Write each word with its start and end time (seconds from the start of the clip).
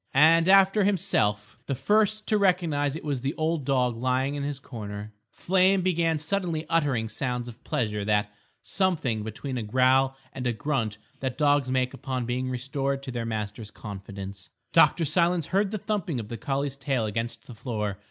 And, 0.15 0.47
after 0.49 0.83
himself, 0.83 1.59
the 1.67 1.75
first 1.75 2.25
to 2.25 2.39
recognise 2.39 2.95
it 2.95 3.03
was 3.03 3.21
the 3.21 3.35
old 3.35 3.65
dog 3.65 3.95
lying 3.95 4.33
in 4.33 4.41
his 4.41 4.57
corner. 4.57 5.13
Flame 5.29 5.83
began 5.83 6.17
suddenly 6.17 6.65
uttering 6.69 7.07
sounds 7.07 7.47
of 7.47 7.63
pleasure, 7.63 8.03
that 8.05 8.31
"something" 8.63 9.21
between 9.21 9.59
a 9.59 9.61
growl 9.61 10.17
and 10.33 10.47
a 10.47 10.53
grunt 10.53 10.97
that 11.19 11.37
dogs 11.37 11.69
make 11.69 11.93
upon 11.93 12.25
being 12.25 12.49
restored 12.49 13.03
to 13.03 13.11
their 13.11 13.27
master's 13.27 13.69
confidence. 13.69 14.49
Dr. 14.73 15.05
Silence 15.05 15.45
heard 15.45 15.69
the 15.69 15.77
thumping 15.77 16.19
of 16.19 16.29
the 16.29 16.37
collie's 16.37 16.77
tail 16.77 17.05
against 17.05 17.45
the 17.45 17.53
floor. 17.53 17.99